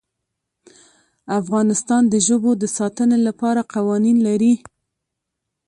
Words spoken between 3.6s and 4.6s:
قوانین لري.